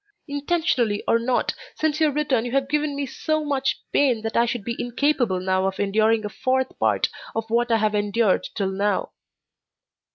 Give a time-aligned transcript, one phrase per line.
[0.27, 4.47] Intentionally or not, since your return you have given me so much pain that I
[4.47, 8.71] should be incapable now of enduring a fourth part of what I have endured till
[8.71, 9.11] now.